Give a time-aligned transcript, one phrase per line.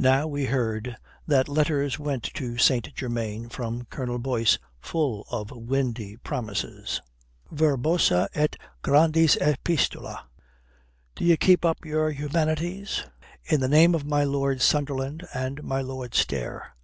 [0.00, 0.96] Now we heard
[1.28, 2.92] that letters went to St.
[2.96, 7.00] Germain from Colonel Boyce full of windy promises
[7.48, 10.24] verbosa et grandis epistola.
[11.14, 13.04] D'ye keep up your humanities?
[13.44, 16.74] in the name of my Lord Sunderland and my Lord Stair.